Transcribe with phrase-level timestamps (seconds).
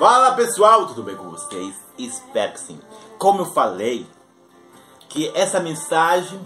[0.00, 1.74] Fala pessoal, tudo bem com vocês?
[1.98, 2.80] Espero que sim.
[3.18, 4.06] Como eu falei,
[5.10, 6.40] que essa mensagem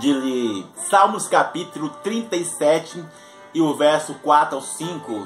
[0.00, 3.04] de Salmos capítulo 37
[3.54, 5.24] e o verso 4 ao 5,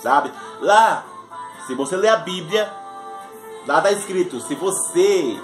[0.00, 0.32] sabe?
[0.62, 1.04] Lá,
[1.66, 2.72] se você ler a Bíblia,
[3.66, 5.38] lá está escrito: se você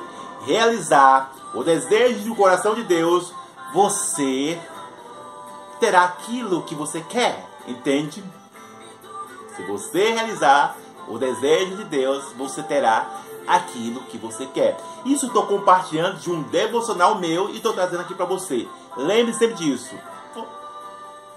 [0.47, 3.35] realizar o desejo do coração de Deus,
[3.75, 4.59] você
[5.79, 8.25] terá aquilo que você quer, entende?
[9.61, 10.75] Se você realizar
[11.07, 14.79] o desejo de Deus, você terá aquilo que você quer.
[15.05, 18.67] Isso estou compartilhando de um devocional meu e estou trazendo aqui para você.
[18.97, 19.95] Lembre sempre disso.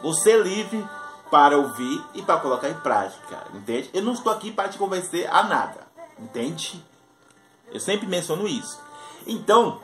[0.02, 0.88] Você é livre
[1.30, 3.89] para ouvir e para colocar em prática, entende?
[3.94, 5.88] Eu não estou aqui para te convencer a nada,
[6.19, 6.83] entende?
[7.71, 8.80] Eu sempre menciono isso.
[9.25, 9.81] Então,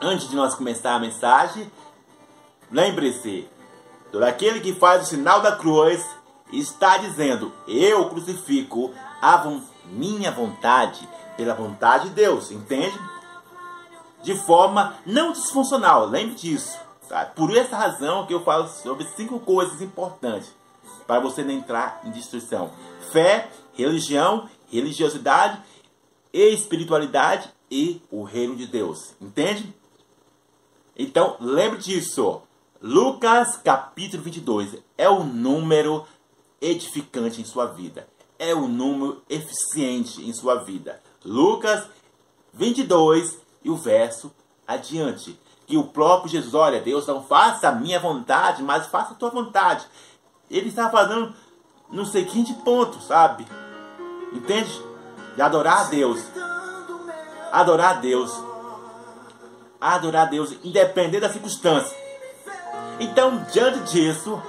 [0.00, 1.70] antes de nós começar a mensagem,
[2.70, 3.48] lembre-se,
[4.10, 6.04] todo aquele que faz o sinal da cruz
[6.52, 9.44] está dizendo: Eu crucifico a
[9.86, 12.98] minha vontade pela vontade de Deus, entende?
[14.22, 16.78] De forma não disfuncional, lembre disso.
[17.08, 17.24] Tá?
[17.24, 20.52] Por essa razão que eu falo sobre cinco coisas importantes
[21.06, 22.70] para você não entrar em destruição:
[23.12, 25.60] fé, religião, religiosidade,
[26.32, 29.74] espiritualidade e o reino de Deus, entende?
[30.96, 32.42] Então lembre disso.
[32.80, 36.04] Lucas capítulo 22 é o número
[36.62, 38.08] edificante em sua vida.
[38.38, 41.02] É o número eficiente em sua vida.
[41.24, 41.86] Lucas
[42.54, 44.32] 22 e o verso
[44.66, 45.38] adiante.
[45.66, 49.30] Que o próprio Jesus, olha, Deus não faça a minha vontade, mas faça a tua
[49.30, 49.86] vontade.
[50.50, 51.34] Ele está fazendo
[51.90, 53.46] no seguinte ponto, sabe?
[54.32, 54.70] Entende?
[55.34, 56.20] De adorar a Deus.
[57.50, 58.32] Adorar a Deus.
[59.80, 61.96] Adorar a Deus, independente da circunstância.
[63.00, 64.40] Então, diante disso,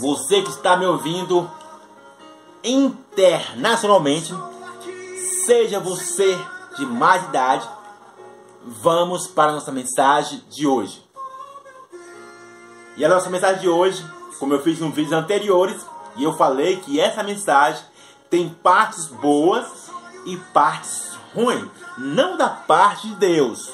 [0.00, 1.50] você que está me ouvindo
[2.64, 4.34] internacionalmente,
[5.44, 6.38] seja você
[6.76, 7.68] de mais idade,
[8.64, 11.04] vamos para a nossa mensagem de hoje.
[12.96, 14.04] E a nossa mensagem de hoje,
[14.38, 15.84] como eu fiz em vídeos anteriores,
[16.16, 17.82] e eu falei que essa mensagem
[18.28, 19.90] tem partes boas
[20.24, 21.68] e partes ruins,
[21.98, 23.70] não da parte de Deus,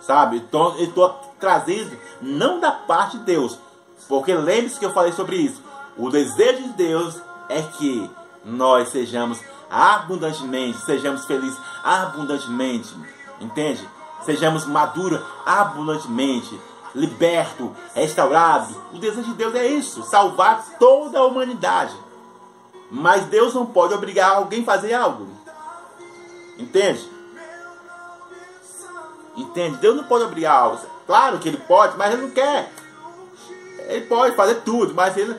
[0.00, 0.36] sabe?
[0.36, 1.08] Então eu estou
[1.40, 3.58] trazendo não da parte de Deus,
[4.08, 5.62] porque lembre-se que eu falei sobre isso.
[5.96, 8.10] O desejo de Deus é que
[8.44, 9.38] nós sejamos
[9.70, 12.94] abundantemente, sejamos felizes abundantemente,
[13.40, 13.88] entende?
[14.24, 16.60] Sejamos maduros abundantemente,
[16.94, 18.74] liberto, restaurado.
[18.92, 21.94] O desejo de Deus é isso, salvar toda a humanidade.
[22.90, 25.26] Mas Deus não pode obrigar alguém a fazer algo.
[26.58, 27.10] Entende?
[29.34, 29.78] Entende?
[29.78, 30.78] Deus não pode obrigar algo.
[31.06, 32.70] Claro que ele pode, mas ele não quer.
[33.92, 35.36] Ele pode fazer tudo, mas ele,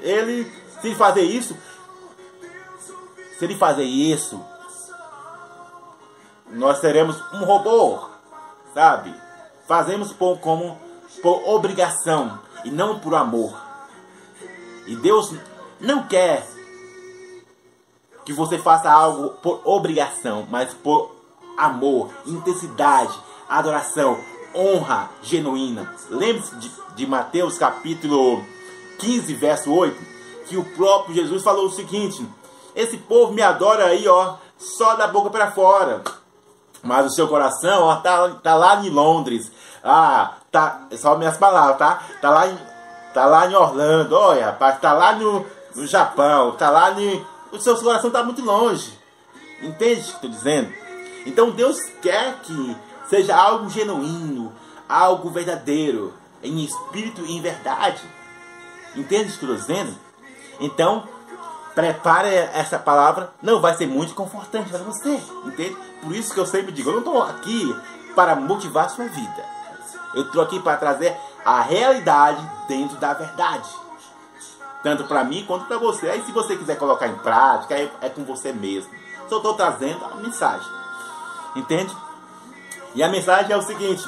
[0.00, 0.44] ele
[0.80, 1.56] se ele fazer isso,
[3.38, 4.44] se ele fazer isso,
[6.50, 8.00] nós seremos um robô,
[8.74, 9.14] sabe?
[9.66, 10.78] Fazemos por, como
[11.22, 13.58] por obrigação e não por amor.
[14.86, 15.34] E Deus
[15.80, 16.46] não quer
[18.24, 21.14] que você faça algo por obrigação, mas por
[21.56, 24.18] amor, intensidade, adoração,
[24.54, 25.92] honra genuína.
[26.10, 28.44] Lembre-se de, de Mateus capítulo
[28.98, 29.96] 15, verso 8,
[30.46, 32.26] que o próprio Jesus falou o seguinte:
[32.74, 36.02] Esse povo me adora aí, ó, só da boca para fora.
[36.82, 39.50] Mas o seu coração, ó, tá, tá lá em Londres.
[39.82, 42.02] Ah, tá, é só minhas palavras, tá?
[42.20, 42.58] Tá lá em,
[43.12, 45.44] tá lá em Orlando, olha, rapaz, tá lá no,
[45.74, 47.26] no Japão, tá lá no.
[47.52, 48.98] O seu coração tá muito longe.
[49.62, 50.72] Entende o que estou dizendo?
[51.24, 52.76] Então Deus quer que
[53.08, 54.52] seja algo genuíno,
[54.88, 58.02] algo verdadeiro, em espírito e em verdade.
[58.94, 59.94] Entende o que estou dizendo?
[60.60, 61.08] Então,
[61.74, 65.76] prepare essa palavra, não vai ser muito confortante para você, entende?
[66.02, 67.76] Por isso que eu sempre digo, eu não estou aqui
[68.14, 69.44] para motivar a sua vida.
[70.14, 73.68] Eu estou aqui para trazer a realidade dentro da verdade.
[74.82, 76.08] Tanto para mim quanto para você.
[76.08, 78.92] Aí se você quiser colocar em prática, é, com você mesmo.
[79.28, 80.70] Só estou trazendo a mensagem.
[81.56, 81.94] Entende?
[82.94, 84.04] E a mensagem é o seguinte: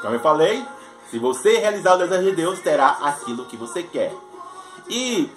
[0.00, 0.64] como eu falei,
[1.10, 4.12] se você realizar o desejo de Deus, terá aquilo que você quer.
[4.88, 5.30] E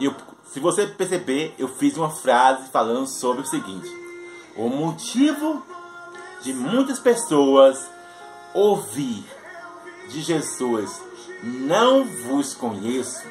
[0.00, 0.14] eu,
[0.44, 3.88] se você perceber, eu fiz uma frase falando sobre o seguinte:
[4.56, 5.64] o motivo
[6.42, 7.88] de muitas pessoas
[8.54, 9.24] ouvir
[10.08, 11.02] de Jesus,
[11.42, 13.22] não vos conheço.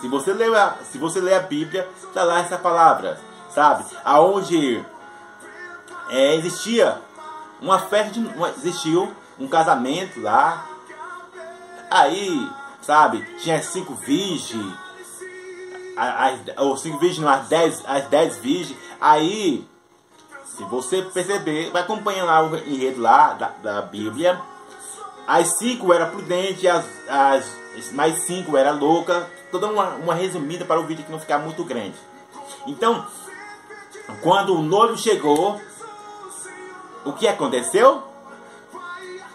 [0.00, 3.20] Se você ler a, se você ler a Bíblia, está lá essa palavra,
[3.52, 3.84] sabe?
[4.04, 4.84] Aonde
[6.08, 7.00] é, existia
[7.60, 10.66] uma festa uma, existiu um casamento lá.
[11.90, 12.50] Aí,
[12.82, 14.74] sabe, tinha cinco virgens.
[15.96, 18.78] as, os cinco virgens, não, as dez, as dez virgens.
[19.00, 19.66] Aí,
[20.44, 24.40] se você perceber, vai acompanhando lá o enredo lá da, da Bíblia.
[25.26, 29.28] As cinco eram prudentes, as, as mais cinco era louca.
[29.50, 31.94] Toda uma, uma resumida para o vídeo que não ficar muito grande.
[32.66, 33.06] Então,
[34.22, 35.60] quando o noivo chegou,
[37.04, 38.02] o que aconteceu?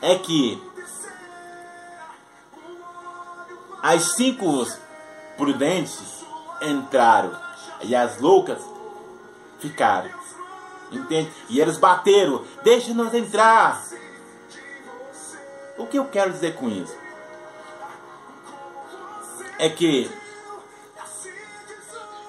[0.01, 0.61] É que
[3.81, 4.65] as cinco
[5.37, 6.23] prudentes
[6.61, 7.37] entraram
[7.81, 8.61] e as loucas
[9.59, 10.09] ficaram.
[10.91, 11.31] Entende?
[11.49, 13.83] E eles bateram, deixa-nos entrar.
[15.77, 16.95] O que eu quero dizer com isso?
[19.57, 20.09] É que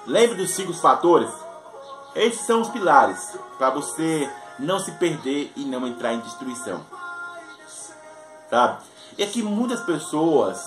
[0.05, 1.31] lembre dos cinco fatores.
[2.15, 4.29] Esses são os pilares para você
[4.59, 6.85] não se perder e não entrar em destruição.
[8.49, 8.83] Sabe?
[9.17, 10.63] E é que muitas pessoas,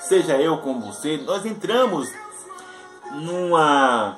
[0.00, 2.08] seja eu como você, nós entramos
[3.12, 4.16] numa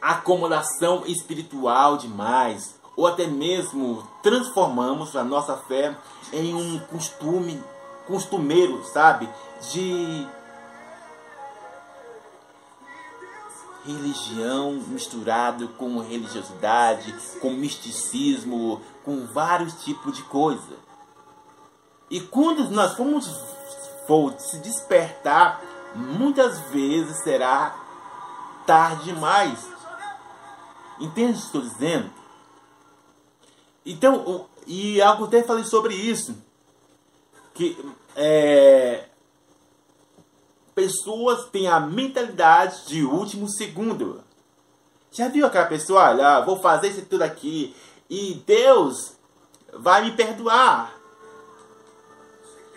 [0.00, 5.96] acomodação espiritual demais, ou até mesmo transformamos a nossa fé
[6.32, 7.62] em um costume,
[8.06, 9.28] costumeiro, sabe?
[9.72, 10.26] De
[13.84, 20.76] religião misturado com religiosidade, com misticismo, com vários tipos de coisa.
[22.10, 23.28] E quando nós formos
[24.06, 25.60] for se despertar,
[25.94, 27.76] muitas vezes será
[28.66, 29.66] tarde demais.
[30.98, 32.10] Entende o que estou dizendo?
[33.84, 36.36] Então, e algo até falei sobre isso.
[37.52, 37.78] Que
[38.16, 39.08] é,
[40.74, 44.22] pessoas têm a mentalidade de último segundo.
[45.10, 47.74] Já viu aquela pessoa, olha, vou fazer isso tudo aqui
[48.10, 49.14] e Deus
[49.72, 50.92] vai me perdoar.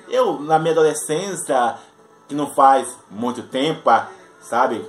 [0.08, 1.78] Eu, na minha adolescência,
[2.28, 3.90] que não faz muito tempo,
[4.42, 4.86] sabe?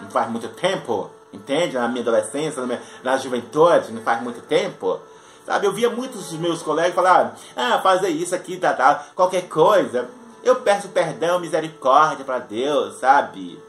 [0.00, 1.74] Não faz muito tempo, entende?
[1.74, 4.98] Na minha adolescência, na, minha, na juventude, não faz muito tempo.
[5.44, 9.48] Sabe, eu via muitos dos meus colegas falar, ah, fazer isso aqui, tá, tá, qualquer
[9.48, 10.08] coisa.
[10.42, 13.62] Eu peço perdão, misericórdia para Deus, sabe?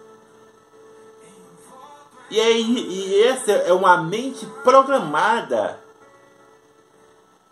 [2.30, 5.80] E, aí, e essa é uma mente programada.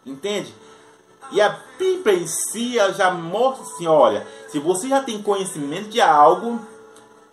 [0.04, 0.54] Entende?
[1.32, 6.02] E a Bíblia em si já mostra assim, olha, se você já tem conhecimento de
[6.02, 6.60] algo,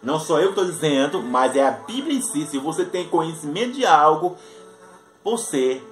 [0.02, 3.08] não sou eu que estou dizendo, mas é a Bíblia em si, se você tem
[3.08, 4.36] conhecimento de algo,
[5.24, 5.82] você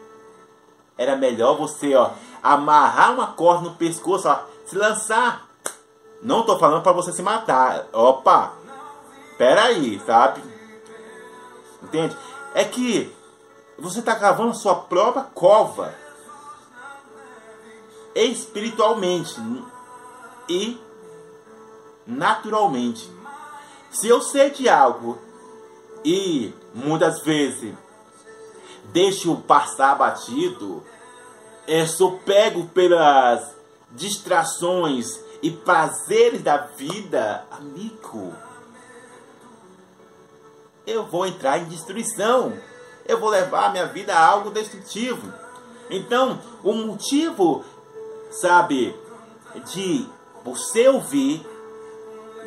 [0.96, 2.10] era melhor você, ó,
[2.42, 5.45] amarrar uma corda no pescoço, ó, se lançar
[6.22, 7.86] não tô falando para você se matar.
[7.92, 8.52] Opa!
[9.38, 10.42] Pera aí, sabe?
[11.82, 12.16] Entende?
[12.54, 13.14] É que
[13.78, 15.94] você tá cavando sua própria cova.
[18.14, 19.36] Espiritualmente
[20.48, 20.80] e
[22.06, 23.10] naturalmente.
[23.90, 25.18] Se eu sei de algo
[26.04, 27.74] e muitas vezes
[28.86, 30.82] deixo passar batido,
[31.66, 33.54] eu sou pego pelas
[33.90, 38.32] distrações e prazeres da vida, amigo,
[40.86, 42.52] eu vou entrar em destruição.
[43.06, 45.32] Eu vou levar a minha vida a algo destrutivo.
[45.90, 47.64] Então, o motivo,
[48.30, 48.94] sabe,
[49.72, 50.08] de
[50.44, 51.46] você ouvir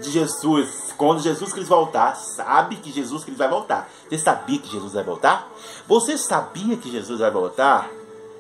[0.01, 3.89] de Jesus, quando Jesus Cristo voltar, sabe que Jesus Cristo vai voltar.
[4.09, 5.51] Você sabia que Jesus vai voltar?
[5.87, 7.89] Você sabia que Jesus vai voltar?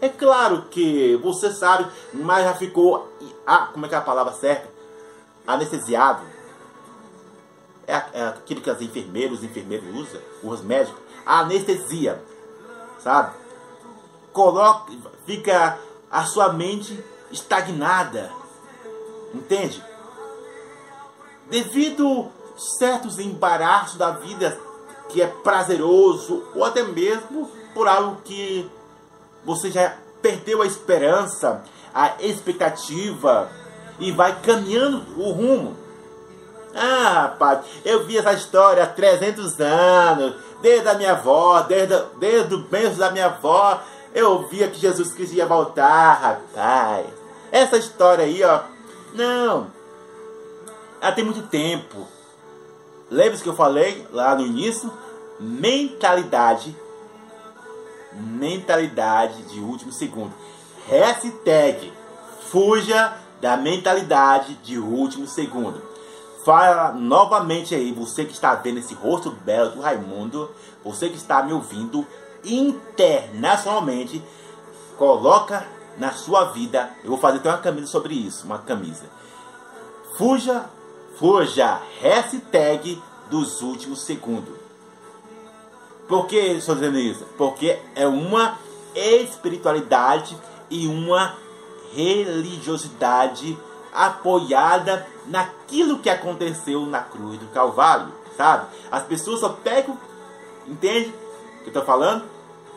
[0.01, 3.09] É claro que você sabe, mas já ficou.
[3.51, 4.69] Ah, como é que é a palavra certa?
[5.47, 6.23] Anestesiado.
[7.87, 11.01] É, é aquilo que as enfermeiras, os enfermeiros usam, os médicos.
[11.25, 12.23] A anestesia.
[12.99, 13.35] Sabe?
[14.31, 14.91] Coloca,
[15.25, 15.79] fica
[16.11, 18.31] a sua mente estagnada.
[19.33, 19.83] Entende?
[21.49, 22.31] Devido
[22.77, 24.59] certos embaraços da vida
[25.07, 28.69] que é prazeroso ou até mesmo por algo que
[29.43, 31.63] você já perdeu a esperança,
[31.93, 33.49] a expectativa
[33.99, 35.77] e vai caminhando o rumo.
[36.75, 42.53] Ah, rapaz, eu vi essa história há 300 anos, desde a minha avó, desde, desde
[42.53, 43.81] o berço da minha avó,
[44.13, 47.07] eu via que Jesus Cristo ia voltar, rapaz.
[47.51, 48.61] Essa história aí, ó,
[49.13, 49.67] não,
[51.01, 52.07] ela tem muito tempo.
[53.09, 54.91] Lembra que eu falei lá no início?
[55.39, 56.75] Mentalidade
[58.11, 60.33] mentalidade de último segundo.
[60.89, 61.93] Hashtag
[62.49, 65.81] fuja da mentalidade de último segundo.
[66.43, 70.49] Fala novamente aí, você que está vendo esse rosto belo do Raimundo,
[70.83, 72.07] você que está me ouvindo
[72.43, 74.23] internacionalmente,
[74.97, 75.63] coloca
[75.97, 76.89] na sua vida.
[77.03, 79.05] Eu vou fazer até uma camisa sobre isso, uma camisa.
[80.17, 80.65] Fuja,
[81.17, 81.79] fuja.
[82.01, 84.55] Hashtag dos últimos segundos.
[86.07, 87.25] Por que estou dizendo isso?
[87.37, 88.57] Porque é uma
[88.95, 90.35] espiritualidade
[90.69, 91.35] e uma
[91.93, 93.57] religiosidade
[93.93, 98.67] apoiada naquilo que aconteceu na cruz do Calvário, sabe?
[98.91, 99.97] As pessoas só pegam,
[100.67, 101.13] entende
[101.59, 102.23] o que eu tô falando?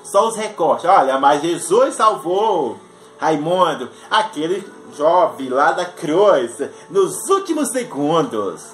[0.02, 0.88] Só os recortes.
[0.88, 2.78] Olha, mas Jesus salvou
[3.18, 6.58] Raimundo, aquele jovem lá da cruz,
[6.90, 8.72] nos últimos segundos.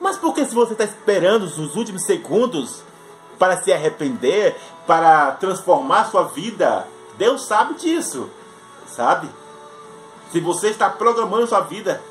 [0.00, 2.82] Mas por que se você está esperando os últimos segundos
[3.36, 4.56] para se arrepender,
[4.90, 6.84] para transformar sua vida?
[7.16, 8.28] Deus sabe disso,
[8.88, 9.30] sabe?
[10.32, 12.02] Se você está programando sua vida,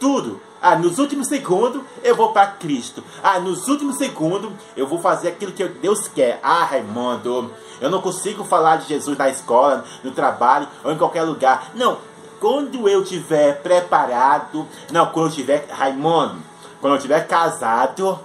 [0.00, 0.40] tudo.
[0.60, 3.04] Ah, nos últimos segundos eu vou para Cristo.
[3.22, 6.40] Ah, nos últimos segundos eu vou fazer aquilo que Deus quer.
[6.42, 11.22] Ah, Raimundo, eu não consigo falar de Jesus na escola, no trabalho ou em qualquer
[11.22, 11.70] lugar.
[11.76, 11.98] Não,
[12.40, 16.42] quando eu tiver preparado, não, quando eu tiver, Raimundo,
[16.80, 18.18] quando eu tiver casado,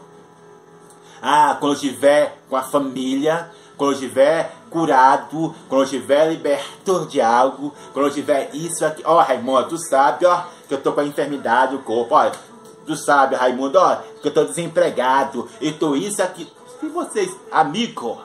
[1.21, 7.05] ah, quando eu tiver com a família, quando eu tiver curado, quando eu tiver liberto
[7.05, 10.81] de algo, quando eu tiver isso aqui, ó, oh, Raimundo, tu sabe, ó, que eu
[10.81, 12.31] tô com a enfermidade do corpo, ó,
[12.85, 16.51] tu sabe, Raimundo, ó, que eu tô desempregado, e tô isso aqui.
[16.79, 18.21] Se vocês, amigo,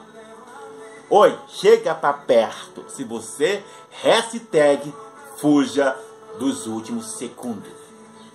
[1.09, 3.63] oi, chega pra perto, se você
[4.01, 4.93] hashtag
[5.37, 5.95] fuja
[6.39, 7.71] dos últimos segundos.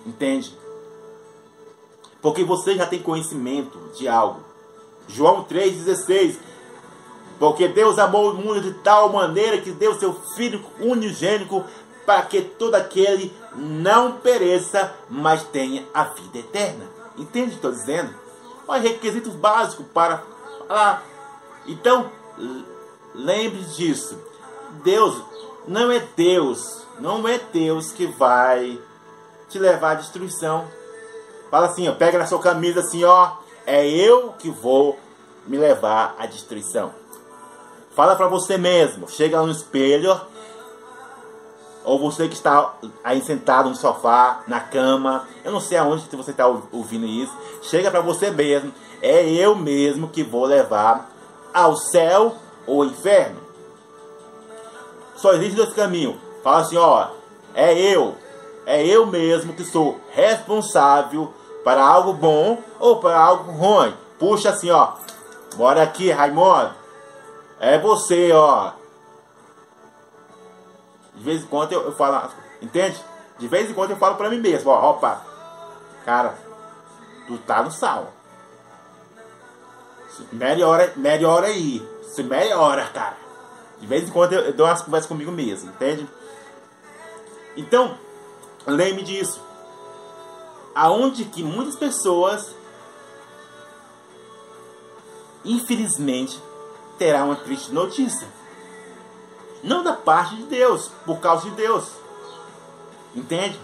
[0.05, 0.57] Entende?
[2.21, 4.50] Porque você já tem conhecimento de algo.
[5.07, 6.35] João 3,16.
[7.39, 11.65] Porque Deus amou o mundo de tal maneira que deu seu Filho unigênico
[12.05, 16.85] para que todo aquele não pereça, mas tenha a vida eterna.
[17.17, 18.13] Entende o que estou dizendo?
[18.67, 20.23] Olha, requisitos básicos para
[20.67, 21.03] falar.
[21.67, 22.11] Então,
[23.13, 24.17] lembre disso.
[24.83, 25.21] Deus
[25.67, 28.79] não é Deus não é Deus que vai
[29.49, 30.67] te levar à destruição.
[31.49, 33.33] Fala assim, ó, pega na sua camisa assim, ó,
[33.65, 34.97] é eu que vou
[35.45, 36.93] me levar à destruição.
[37.95, 40.19] Fala para você mesmo, chega no espelho,
[41.83, 46.31] ou você que está aí sentado no sofá, na cama, eu não sei aonde você
[46.31, 51.11] está ouvindo isso, chega para você mesmo, é eu mesmo que vou levar
[51.53, 53.41] ao céu ou inferno.
[55.15, 57.07] Só existe dois caminhos, Fala assim, ó,
[57.53, 58.15] é eu,
[58.65, 61.31] é eu mesmo que sou responsável
[61.63, 63.95] para algo bom ou para algo ruim.
[64.19, 64.93] Puxa assim, ó.
[65.55, 66.73] Bora aqui, Raimundo.
[67.59, 68.71] É você, ó.
[71.13, 72.29] De vez em quando eu, eu falo,
[72.61, 72.99] entende?
[73.37, 75.21] De vez em quando eu falo pra mim mesmo, ó, opa.
[76.05, 76.35] Cara,
[77.27, 78.11] tu tá no sal.
[80.31, 81.87] Melhora, melhora aí.
[82.03, 83.17] Se melhora, cara.
[83.79, 86.07] De vez em quando eu, eu dou umas conversas comigo mesmo, entende?
[87.55, 87.97] Então,
[88.65, 89.41] lembre disso.
[90.73, 92.55] Aonde que muitas pessoas,
[95.43, 96.41] infelizmente,
[96.97, 98.27] terá uma triste notícia.
[99.63, 101.85] Não da parte de Deus, por causa de Deus.
[103.15, 103.59] Entende?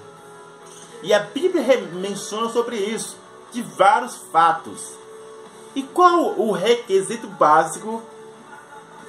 [1.02, 3.18] E a Bíblia menciona sobre isso,
[3.52, 4.94] de vários fatos.
[5.76, 8.02] E qual o requisito básico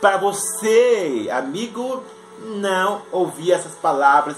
[0.00, 2.02] para você, amigo,
[2.40, 4.36] não ouvir essas palavras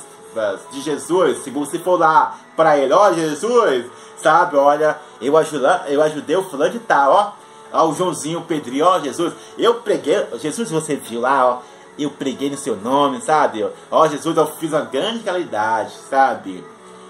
[0.71, 6.03] de Jesus, se você for lá para ele, ó Jesus, sabe, olha, eu, ajuda, eu
[6.03, 7.33] ajudei o fulano de tal, ó,
[7.73, 11.59] ó, o Joãozinho, o Pedrinho, ó Jesus, eu preguei, Jesus, você viu lá, ó,
[11.99, 14.09] eu preguei no seu nome, sabe, ó.
[14.09, 16.65] Jesus, eu fiz uma grande qualidade, sabe,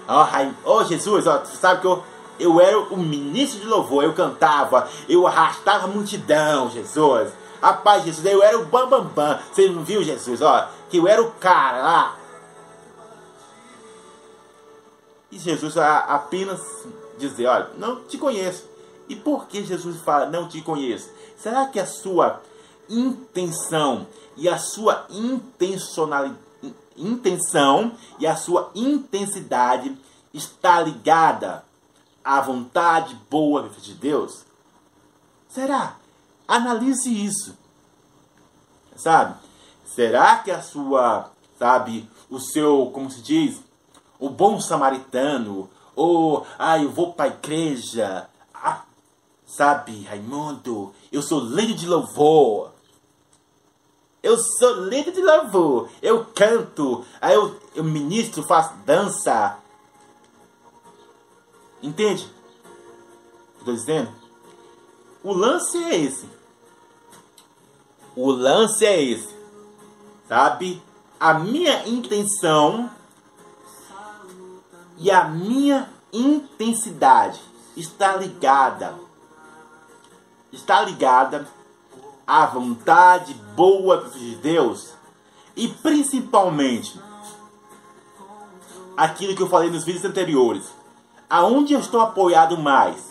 [0.07, 0.27] ó,
[0.65, 2.03] ó Jesus, ó, sabe que eu,
[2.39, 7.29] eu era o ministro de louvor, eu cantava, eu arrastava a multidão, Jesus,
[7.61, 9.39] rapaz, Jesus, eu era o bambambam, bam, bam.
[9.51, 12.15] você não viu, Jesus, ó, que eu era o cara lá,
[15.31, 16.61] E Jesus apenas
[17.17, 18.65] dizer, olha, não te conheço.
[19.07, 21.09] E por que Jesus fala, não te conheço?
[21.37, 22.41] Será que a sua
[22.89, 26.51] intenção e a sua intencionalidade,
[26.97, 29.97] intenção e a sua intensidade
[30.33, 31.63] está ligada
[32.23, 34.45] à vontade boa de Deus?
[35.49, 35.95] Será?
[36.47, 37.57] Analise isso.
[38.95, 39.35] Sabe?
[39.85, 43.59] Será que a sua, sabe, o seu, como se diz,
[44.21, 48.83] o bom samaritano, ou, ah, eu vou para a igreja, ah,
[49.47, 52.71] sabe, Raimundo, eu sou líder de louvor.
[54.21, 59.57] Eu sou líder de louvor, eu canto, aí eu, eu ministro, faço dança.
[61.81, 62.31] Entende?
[63.57, 64.13] Estou dizendo?
[65.23, 66.29] O lance é esse.
[68.15, 69.35] O lance é esse.
[70.27, 70.81] Sabe?
[71.19, 72.91] A minha intenção
[75.01, 77.41] e a minha intensidade
[77.75, 78.93] está ligada
[80.51, 81.47] está ligada
[82.27, 84.93] à vontade boa de Deus
[85.55, 86.99] e principalmente
[88.95, 90.65] aquilo que eu falei nos vídeos anteriores.
[91.29, 93.09] Aonde eu estou apoiado mais?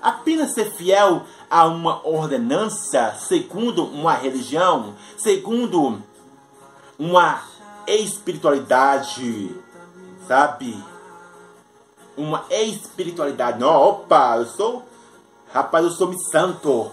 [0.00, 6.02] Apenas ser fiel a uma ordenança segundo uma religião, segundo
[6.98, 7.42] uma
[7.86, 9.54] espiritualidade,
[10.26, 10.82] sabe?
[12.18, 13.60] Uma espiritualidade.
[13.60, 14.82] Não, opa, eu sou.
[15.52, 16.90] Rapaz, eu sou me santo.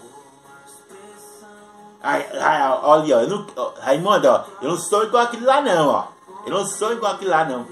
[2.01, 3.47] Ai, ai, olha, eu não,
[3.79, 4.27] Raimundo,
[4.61, 6.07] eu não sou igual aquele lá não, ó.
[6.45, 7.65] Eu não sou igual aquele lá não.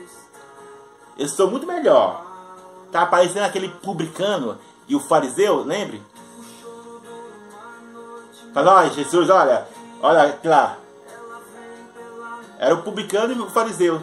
[1.15, 2.25] Eu sou muito melhor.
[2.91, 4.57] Tá aparecendo aquele publicano
[4.87, 6.01] e o fariseu, lembre?
[8.53, 9.67] Fala, olha, Jesus, olha,
[10.01, 10.77] olha lá.
[12.57, 14.01] Era o publicano e o fariseu.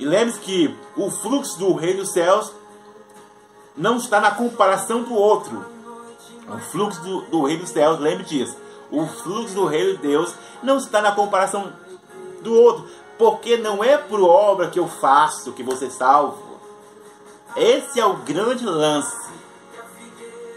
[0.00, 2.50] E lembre-se que o fluxo do reino dos céus
[3.76, 5.62] não está na comparação do outro.
[6.48, 8.56] O fluxo do, do reino dos céus, lembre disso.
[8.90, 11.70] O fluxo do reino de Deus não está na comparação
[12.40, 12.88] do outro.
[13.18, 16.58] Porque não é por obra que eu faço que você salvo.
[17.54, 19.14] Esse é o grande lance.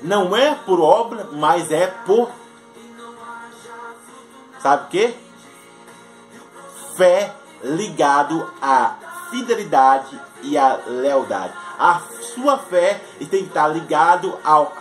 [0.02, 2.32] Não é por obra, mas é por.
[4.62, 5.14] Sabe o quê?
[6.96, 11.54] Fé ligado à fidelidade e à lealdade.
[11.80, 12.00] A
[12.36, 14.78] sua fé tem que estar ligado ao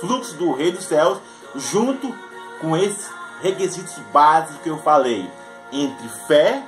[0.00, 1.18] fluxo do reino dos céus,
[1.54, 2.14] junto
[2.62, 3.10] com esses
[3.42, 5.30] requisitos básicos que eu falei,
[5.70, 6.62] entre fé,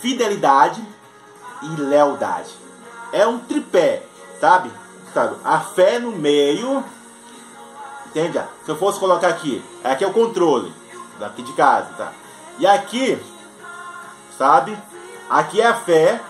[0.00, 0.84] fidelidade
[1.62, 2.50] e lealdade.
[3.10, 4.02] É um tripé,
[4.38, 4.70] sabe?
[5.14, 5.36] sabe?
[5.42, 6.84] A fé no meio,
[8.06, 8.42] entende?
[8.64, 10.70] Se eu fosse colocar aqui, aqui é o controle
[11.18, 12.12] daqui de casa, tá?
[12.58, 13.18] E aqui,
[14.36, 14.76] sabe?
[15.28, 16.20] Aqui é a fé,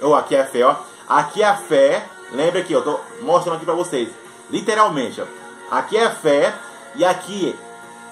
[0.00, 0.76] ou aqui é a fé, ó.
[1.08, 2.06] Aqui é a fé.
[2.32, 4.08] Lembra aqui, eu tô mostrando aqui para vocês.
[4.50, 5.26] Literalmente, ó.
[5.70, 6.54] Aqui é a fé
[6.94, 7.56] e aqui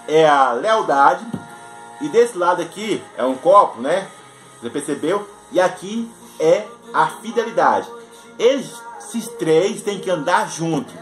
[0.07, 1.25] é a lealdade.
[2.01, 4.09] E desse lado aqui é um copo, né?
[4.61, 5.29] Você percebeu?
[5.51, 7.89] E aqui é a fidelidade.
[8.39, 10.93] Esses três têm que andar junto.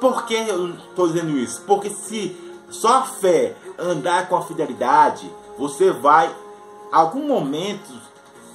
[0.00, 1.62] Por que eu estou dizendo isso?
[1.62, 2.36] Porque se
[2.68, 6.34] só a fé andar com a fidelidade, você vai,
[6.90, 7.92] algum momento,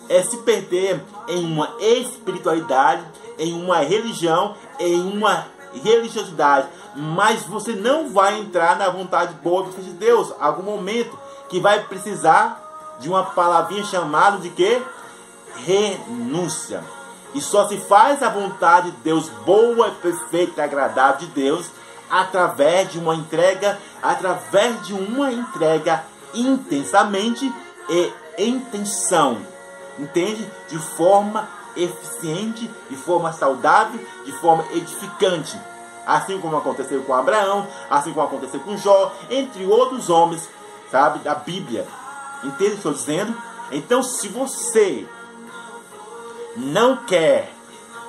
[0.10, 3.04] é se perder em uma espiritualidade,
[3.38, 5.46] em uma religião, em uma
[5.84, 10.34] religiosidade, mas você não vai entrar na vontade boa de Deus.
[10.40, 11.18] Algum momento
[11.50, 14.82] que vai precisar de uma palavrinha chamada de que
[15.66, 16.84] renúncia.
[17.34, 21.70] E só se faz a vontade de Deus boa, perfeita agradável de Deus
[22.10, 27.54] através de uma entrega, através de uma entrega intensamente
[27.90, 29.57] e intenção
[30.00, 30.50] entende?
[30.70, 35.60] De forma eficiente, de forma saudável, de forma edificante.
[36.06, 40.48] Assim como aconteceu com Abraão, assim como aconteceu com Jó, entre outros homens,
[40.90, 41.86] sabe, da Bíblia.
[42.44, 43.36] Entende o que estou dizendo?
[43.72, 45.06] Então, se você
[46.56, 47.52] não quer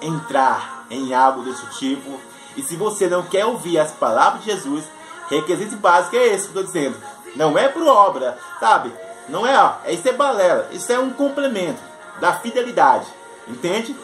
[0.00, 2.20] entrar em algo desse tipo,
[2.56, 4.84] e se você não quer ouvir as palavras de Jesus,
[5.28, 6.96] requisito básico é esse que eu estou dizendo.
[7.36, 8.92] Não é por obra, sabe?
[9.28, 11.80] Não é, ó, isso é balela, isso é um complemento
[12.20, 13.06] da fidelidade,
[13.46, 13.94] entende?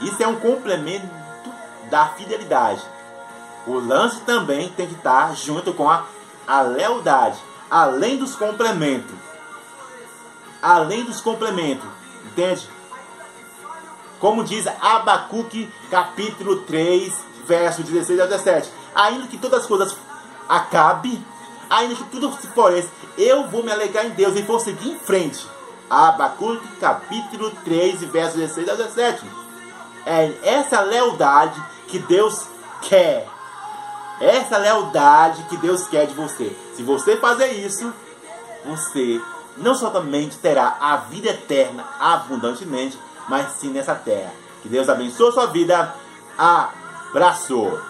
[0.00, 1.08] Isso é um complemento
[1.90, 2.82] da fidelidade.
[3.66, 6.04] O lance também tem que estar junto com a,
[6.46, 7.38] a lealdade,
[7.70, 9.14] além dos complementos.
[10.62, 11.88] Além dos complementos,
[12.26, 12.68] entende?
[14.18, 17.14] Como diz Abacuque, capítulo 3,
[17.46, 18.70] verso 16 a 17.
[18.94, 19.96] Ainda que todas as coisas
[20.48, 21.24] acabem,
[21.70, 24.98] ainda que tudo se floresça, eu vou me alegrar em Deus e vou seguir em
[24.98, 25.46] frente.
[25.88, 29.24] Abacuque, capítulo 3, verso 16 a 17.
[30.04, 32.46] É essa lealdade que Deus
[32.82, 33.26] quer.
[34.20, 36.54] Essa lealdade que Deus quer de você.
[36.74, 37.92] Se você fazer isso,
[38.64, 39.20] você
[39.56, 44.32] não somente terá a vida eterna abundantemente, mas sim nessa terra.
[44.62, 45.94] Que Deus abençoe a sua vida.
[46.36, 47.89] Abraço!